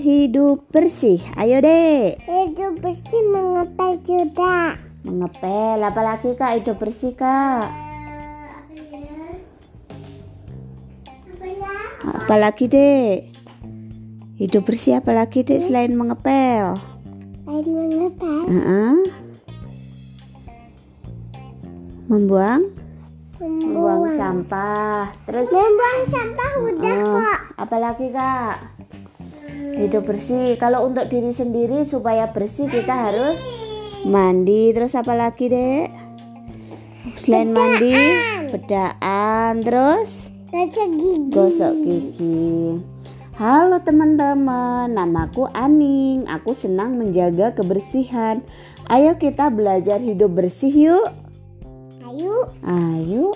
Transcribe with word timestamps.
hidup 0.00 0.64
bersih. 0.72 1.20
Ayo 1.36 1.60
dek. 1.60 2.24
Hidup 2.24 2.80
bersih 2.80 3.22
mengepel 3.28 4.00
juga. 4.00 4.80
Mengepel. 5.04 5.78
Apalagi 5.78 6.32
kak 6.34 6.56
hidup 6.56 6.76
bersih 6.80 7.12
kak. 7.12 7.68
Ya? 11.40 11.76
Apalagi 12.16 12.64
dek. 12.66 13.18
Hidup 14.40 14.64
bersih 14.64 14.96
apalagi 14.96 15.44
dek 15.44 15.60
selain 15.60 15.92
mengepel. 15.92 16.80
Lain 17.44 17.66
mengepel. 17.68 18.44
Heeh. 18.48 18.96
Membuang. 22.08 22.72
Membuang 23.36 24.00
Membuang. 24.04 24.16
sampah. 24.16 25.12
Terus 25.28 25.48
Membuang 25.48 26.00
sampah 26.08 26.50
udah 26.60 26.96
Oh, 27.00 27.12
kok. 27.20 27.38
apalagi 27.56 28.06
kak 28.10 28.79
hidup 29.60 30.08
bersih. 30.08 30.56
Kalau 30.56 30.88
untuk 30.88 31.08
diri 31.08 31.32
sendiri 31.32 31.84
supaya 31.84 32.28
bersih 32.32 32.68
kita 32.68 32.92
harus 32.92 33.36
mandi. 34.04 34.72
Terus 34.72 34.96
apa 34.96 35.12
lagi 35.12 35.48
dek? 35.48 35.88
Selain 37.16 37.52
mandi 37.52 37.96
bedaan 38.48 39.60
terus? 39.60 40.28
Gosok 40.50 40.88
gigi. 40.98 41.30
gosok 41.30 41.74
gigi. 41.78 42.50
Halo 43.40 43.80
teman-teman. 43.80 44.92
Namaku 44.92 45.48
Aning. 45.54 46.28
Aku 46.28 46.52
senang 46.52 46.98
menjaga 47.00 47.56
kebersihan. 47.56 48.44
Ayo 48.90 49.16
kita 49.16 49.48
belajar 49.48 50.02
hidup 50.02 50.34
bersih 50.34 50.72
yuk. 50.72 51.08
Ayo. 52.04 52.50
Ayo. 52.66 53.32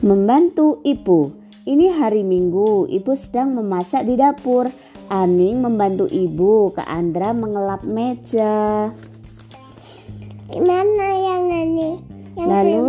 Membantu 0.00 0.78
ibu 0.86 1.45
Ini 1.66 1.98
hari 1.98 2.22
minggu 2.22 2.86
Ibu 2.86 3.12
sedang 3.18 3.58
memasak 3.58 4.06
di 4.06 4.14
dapur 4.14 4.70
Aning 5.10 5.58
membantu 5.58 6.06
ibu 6.06 6.70
Kak 6.70 6.86
Andra 6.86 7.34
mengelap 7.34 7.82
meja 7.82 8.94
Mana 10.54 11.08
yang 11.10 11.42
ini? 11.50 11.90
Yang 12.38 12.46
Lalu. 12.46 12.86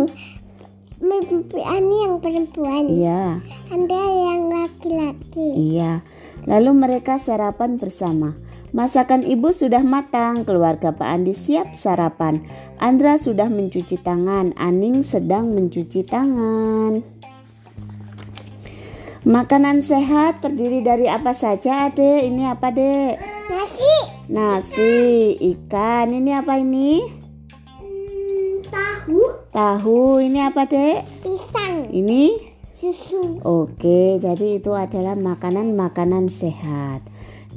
Ini 1.58 1.96
yang 2.06 2.14
perempuan. 2.22 2.84
Iya 2.86 3.42
Anda 3.74 3.98
yang 3.98 4.42
laki-laki. 4.46 5.74
Iya 5.74 6.06
Lalu 6.46 6.70
mereka 6.78 7.18
sarapan 7.18 7.82
bersama 7.82 8.38
Masakan 8.70 9.26
ibu 9.26 9.50
sudah 9.50 9.82
matang, 9.82 10.46
keluarga 10.46 10.92
Pak 10.92 11.08
Andi 11.08 11.32
siap 11.32 11.72
sarapan. 11.72 12.44
Andra 12.76 13.16
sudah 13.16 13.48
mencuci 13.48 13.96
tangan, 14.04 14.52
Aning 14.60 15.00
sedang 15.00 15.56
mencuci 15.56 16.04
tangan. 16.04 17.00
Makanan 19.26 19.82
sehat 19.82 20.38
terdiri 20.46 20.78
dari 20.78 21.10
apa 21.10 21.34
saja, 21.34 21.90
Adek? 21.90 22.22
Ini 22.22 22.54
apa, 22.54 22.70
Dek? 22.70 23.18
Nasi. 23.50 23.94
Nasi, 24.30 25.34
ikan. 25.56 26.14
Ini 26.14 26.38
apa 26.38 26.54
ini? 26.62 27.02
Hmm, 27.82 28.62
tahu. 28.70 29.22
Tahu. 29.50 30.22
Ini 30.22 30.38
apa, 30.46 30.70
Dek? 30.70 31.26
Pisang. 31.26 31.90
Ini 31.90 32.54
Susu. 32.78 33.42
Oke, 33.42 34.22
jadi 34.22 34.62
itu 34.62 34.70
adalah 34.70 35.18
makanan-makanan 35.18 36.30
sehat. 36.30 37.02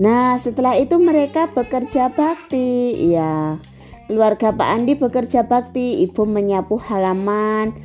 Nah, 0.01 0.41
setelah 0.41 0.73
itu 0.81 0.97
mereka 0.97 1.45
bekerja 1.45 2.09
bakti. 2.09 2.97
Ya, 3.13 3.61
keluarga 4.09 4.49
Pak 4.49 4.65
Andi 4.65 4.97
bekerja 4.97 5.45
bakti. 5.45 6.01
Ibu 6.09 6.25
menyapu 6.25 6.81
halaman, 6.81 7.77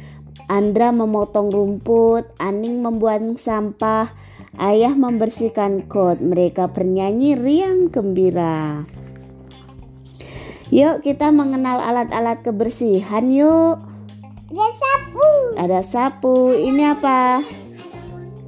Andra 0.46 0.92
memotong 0.92 1.48
rumput, 1.48 2.28
Aning 2.36 2.84
membuang 2.84 3.40
sampah, 3.40 4.12
Ayah 4.56 4.96
membersihkan 4.96 5.84
got. 5.84 6.24
Mereka 6.24 6.72
bernyanyi 6.72 7.36
riang 7.36 7.92
gembira. 7.92 8.88
Yuk 10.72 11.04
kita 11.04 11.28
mengenal 11.28 11.78
alat-alat 11.78 12.40
kebersihan 12.40 13.28
yuk. 13.30 13.76
Ada 14.48 14.68
sapu. 14.72 15.28
Ada 15.60 15.80
sapu. 15.84 16.36
Ini 16.56 16.82
apa? 16.96 17.44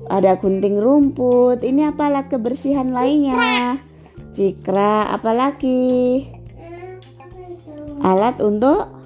Ada 0.08 0.40
gunting 0.40 0.80
rumput. 0.80 1.60
Ini 1.60 1.92
apa 1.92 2.08
alat 2.08 2.32
kebersihan 2.32 2.88
lainnya? 2.88 3.36
Cikra. 4.32 5.12
Apalagi? 5.12 6.24
Alat 8.00 8.40
untuk. 8.40 8.97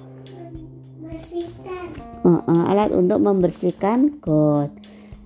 Uh, 2.23 2.39
alat 2.71 2.95
untuk 2.95 3.19
membersihkan 3.19 4.23
got. 4.23 4.71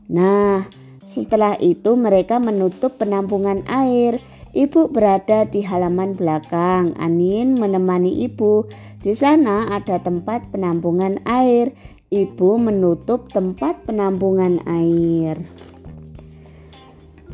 Nah, 0.09 0.65
setelah 1.05 1.53
itu 1.61 1.93
mereka 1.93 2.41
menutup 2.41 2.97
penampungan 2.97 3.61
air. 3.69 4.17
Ibu 4.57 4.89
berada 4.89 5.45
di 5.45 5.61
halaman 5.61 6.17
belakang. 6.17 6.97
Anin 6.97 7.53
menemani 7.53 8.25
ibu. 8.25 8.65
Di 8.97 9.13
sana 9.13 9.69
ada 9.69 10.01
tempat 10.01 10.49
penampungan 10.49 11.21
air. 11.29 11.77
Ibu 12.09 12.57
menutup 12.57 13.29
tempat 13.29 13.85
penampungan 13.85 14.65
air. 14.65 15.37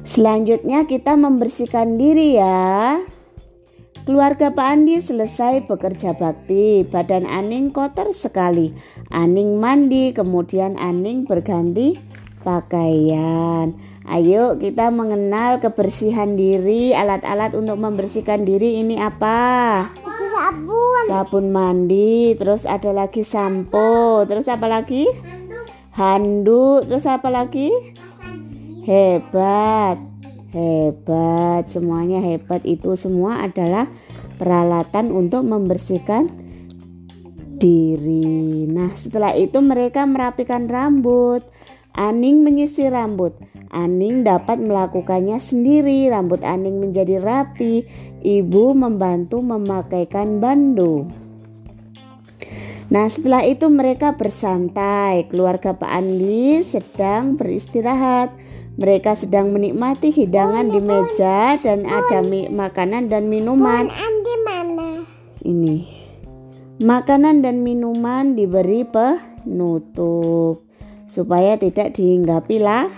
Selanjutnya 0.04 0.84
kita 0.84 1.16
membersihkan 1.16 1.96
diri 1.96 2.36
ya. 2.36 3.00
Keluarga 4.04 4.52
Pak 4.52 4.68
Andi 4.68 5.00
selesai 5.00 5.64
bekerja 5.64 6.12
bakti. 6.12 6.84
Badan 6.84 7.24
Aning 7.24 7.72
kotor 7.72 8.12
sekali. 8.12 8.76
Aning 9.08 9.56
mandi, 9.64 10.12
kemudian 10.12 10.76
Aning 10.76 11.24
berganti 11.24 11.96
pakaian. 12.44 13.72
Ayo 14.04 14.60
kita 14.60 14.92
mengenal 14.92 15.64
kebersihan 15.64 16.36
diri. 16.36 16.92
Alat-alat 16.92 17.56
untuk 17.56 17.80
membersihkan 17.80 18.44
diri 18.44 18.84
ini 18.84 19.00
apa? 19.00 19.88
Itu 19.96 20.26
sabun. 20.36 21.04
Sabun 21.08 21.46
mandi, 21.56 22.36
terus 22.36 22.68
ada 22.68 22.92
lagi 22.92 23.24
sampo, 23.24 24.28
terus 24.28 24.52
apa 24.52 24.68
lagi? 24.68 25.08
Handuk, 25.96 26.92
terus 26.92 27.08
apa 27.08 27.32
lagi? 27.32 27.72
Hebat, 28.84 29.96
hebat, 30.54 31.68
semuanya 31.68 32.22
hebat. 32.22 32.62
Itu 32.64 32.94
semua 32.94 33.44
adalah 33.44 33.90
peralatan 34.38 35.10
untuk 35.10 35.44
membersihkan 35.44 36.30
diri. 37.58 38.70
Nah, 38.70 38.94
setelah 38.94 39.34
itu 39.34 39.58
mereka 39.60 40.06
merapikan 40.06 40.70
rambut. 40.70 41.42
Aning 41.94 42.42
menyisir 42.42 42.90
rambut. 42.90 43.38
Aning 43.70 44.26
dapat 44.26 44.58
melakukannya 44.62 45.38
sendiri. 45.38 46.10
Rambut 46.10 46.42
Aning 46.42 46.82
menjadi 46.82 47.22
rapi. 47.22 47.86
Ibu 48.22 48.74
membantu 48.74 49.42
memakaikan 49.42 50.42
bando. 50.42 51.23
Nah, 52.94 53.10
setelah 53.10 53.42
itu 53.42 53.66
mereka 53.74 54.14
bersantai. 54.14 55.26
Keluarga 55.26 55.74
Pak 55.74 55.90
Andi 55.90 56.62
sedang 56.62 57.34
beristirahat. 57.34 58.30
Mereka 58.78 59.18
sedang 59.18 59.50
menikmati 59.50 60.14
hidangan 60.14 60.70
di 60.70 60.78
meja 60.78 61.58
dan 61.58 61.90
ada 61.90 62.22
makanan 62.54 63.10
dan 63.10 63.34
minuman. 63.34 63.90
Andi 63.90 64.36
mana? 64.46 64.90
Ini. 65.42 65.78
Makanan 66.86 67.42
dan 67.42 67.66
minuman 67.66 68.38
diberi 68.38 68.86
penutup 68.86 70.62
supaya 71.10 71.58
tidak 71.58 71.98
dihinggapi 71.98 72.62
lah 72.62 72.90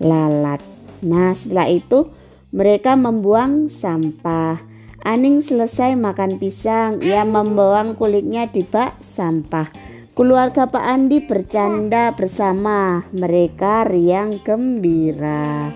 lalat. 0.00 0.64
Nah, 1.04 1.36
setelah 1.36 1.68
itu 1.68 2.08
mereka 2.52 2.96
membuang 2.96 3.68
sampah. 3.68 4.71
Aning 5.02 5.42
selesai 5.42 5.98
makan 5.98 6.38
pisang, 6.38 7.02
ia 7.02 7.26
membuang 7.26 7.98
kulitnya 7.98 8.46
di 8.46 8.62
bak 8.62 9.02
sampah. 9.02 9.66
Keluarga 10.14 10.70
Pak 10.70 10.78
Andi 10.78 11.18
bercanda 11.26 12.14
bersama. 12.14 13.02
Mereka 13.10 13.90
riang 13.90 14.38
gembira. 14.46 15.74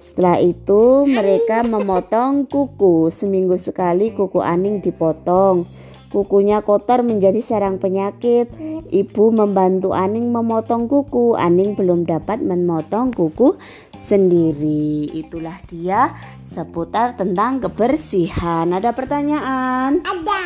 Setelah 0.00 0.40
itu 0.40 1.04
mereka 1.04 1.60
memotong 1.60 2.48
kuku. 2.48 3.12
Seminggu 3.12 3.60
sekali 3.60 4.16
kuku 4.16 4.40
Aning 4.40 4.80
dipotong. 4.80 5.68
Kukunya 6.14 6.62
kotor 6.62 7.02
menjadi 7.02 7.42
sarang 7.42 7.82
penyakit. 7.82 8.46
Ibu 8.86 9.34
membantu 9.34 9.90
Aning 9.90 10.30
memotong 10.30 10.86
kuku. 10.86 11.34
Aning 11.34 11.74
belum 11.74 12.06
dapat 12.06 12.38
memotong 12.38 13.10
kuku 13.10 13.58
sendiri. 13.98 15.10
Itulah 15.10 15.58
dia 15.66 16.14
seputar 16.38 17.18
tentang 17.18 17.58
kebersihan. 17.58 18.70
Ada 18.70 18.94
pertanyaan? 18.94 20.06
Ada. 20.06 20.38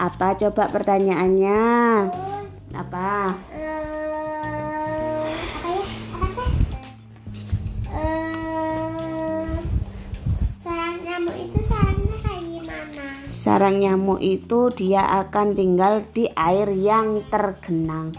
Apa 0.00 0.40
coba 0.40 0.72
pertanyaannya? 0.72 1.68
Apa? 2.72 3.36
Sarang 13.40 13.80
nyamuk 13.80 14.20
itu 14.20 14.68
dia 14.68 15.00
akan 15.24 15.56
tinggal 15.56 16.04
di 16.12 16.28
air 16.36 16.68
yang 16.76 17.24
tergenang. 17.32 18.12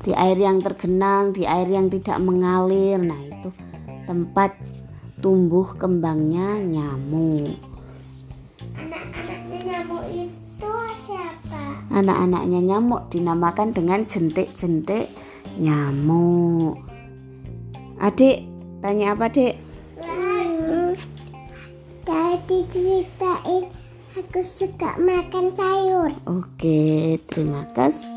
Di 0.00 0.16
air 0.16 0.40
yang 0.40 0.64
tergenang, 0.64 1.36
di 1.36 1.44
air 1.44 1.68
yang 1.68 1.92
tidak 1.92 2.16
mengalir. 2.16 2.96
Nah, 2.96 3.20
itu 3.20 3.52
tempat 4.08 4.56
tumbuh 5.20 5.76
kembangnya 5.76 6.56
nyamuk. 6.56 7.52
Anak-anaknya 8.80 9.58
nyamuk 9.60 10.04
itu 10.08 10.72
siapa? 11.04 11.60
Anak-anaknya 11.92 12.60
nyamuk 12.64 13.12
dinamakan 13.12 13.76
dengan 13.76 14.08
jentik-jentik 14.08 15.12
nyamuk. 15.60 16.80
Adik, 18.00 18.48
tanya 18.80 19.12
apa, 19.12 19.28
Dek? 19.28 19.54
Tadi 22.02 22.58
ceritain 22.74 23.61
aku 24.22 24.38
suka 24.46 24.94
makan 25.02 25.50
sayur. 25.50 26.14
Oke, 26.30 27.18
terima 27.26 27.66
kasih. 27.74 28.11